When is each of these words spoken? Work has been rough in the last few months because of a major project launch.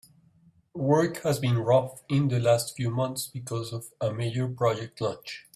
Work 0.73 1.17
has 1.17 1.37
been 1.37 1.59
rough 1.59 2.01
in 2.09 2.29
the 2.29 2.39
last 2.39 2.75
few 2.75 2.89
months 2.89 3.27
because 3.27 3.71
of 3.71 3.91
a 4.01 4.11
major 4.11 4.47
project 4.47 4.99
launch. 4.99 5.45